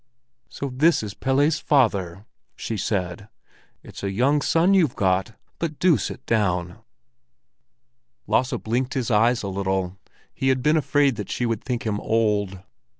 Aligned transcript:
"So 0.49 0.71
this 0.73 1.03
is 1.03 1.13
Pelle's 1.13 1.59
father!" 1.59 2.25
she 2.55 2.75
said. 2.75 3.29
"It's 3.83 4.01
a 4.01 4.09
young 4.09 4.41
son 4.41 4.73
you've 4.73 4.95
got. 4.95 5.33
But 5.59 5.77
do 5.77 5.95
sit 5.97 6.25
down!" 6.25 6.79
Lasse 8.25 8.53
blinked 8.63 8.95
his 8.95 9.11
eyes 9.11 9.43
a 9.43 9.47
little. 9.47 9.99
He 10.33 10.47
had 10.47 10.63
been 10.63 10.75
afraid 10.75 11.17
that 11.17 11.29
she 11.29 11.45
would 11.45 11.63
think 11.63 11.83
him 11.85 11.99
old. 11.99 12.63